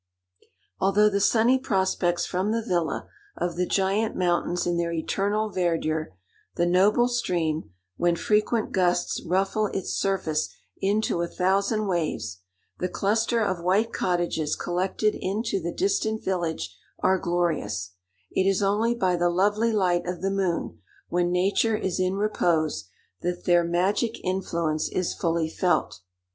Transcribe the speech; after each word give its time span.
Although 0.79 1.09
the 1.11 1.19
sunny 1.21 1.59
prospects 1.59 2.25
from 2.25 2.51
the 2.51 2.63
villa, 2.63 3.07
of 3.37 3.55
the 3.55 3.67
giant 3.67 4.15
mountains 4.15 4.65
in 4.65 4.77
their 4.77 4.91
eternal 4.91 5.51
verdure—the 5.51 6.65
noble 6.65 7.07
stream, 7.07 7.69
when 7.97 8.15
frequent 8.15 8.71
gusts 8.71 9.21
ruffle 9.23 9.67
its 9.67 9.91
surface 9.93 10.49
into 10.79 11.21
a 11.21 11.27
thousand 11.27 11.85
waves—the 11.85 12.89
cluster 12.89 13.41
of 13.41 13.61
white 13.63 13.93
cottages 13.93 14.55
collected 14.55 15.13
into 15.13 15.61
the 15.61 15.71
distant 15.71 16.23
village, 16.25 16.75
are 17.01 17.19
glorious; 17.19 17.91
it 18.31 18.49
is 18.49 18.63
only 18.63 18.95
by 18.95 19.15
the 19.15 19.29
lovely 19.29 19.71
light 19.71 20.07
of 20.07 20.23
the 20.23 20.31
moon, 20.31 20.79
when 21.09 21.31
nature 21.31 21.75
is 21.77 21.99
in 21.99 22.15
repose, 22.15 22.85
that 23.21 23.43
their 23.45 23.63
magic 23.63 24.19
influence 24.23 24.89
is 24.89 25.13
fully 25.13 25.47
felt. 25.47 25.99